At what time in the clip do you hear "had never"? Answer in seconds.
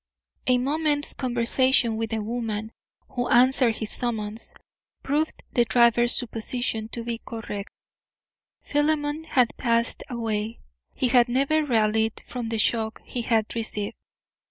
11.09-11.63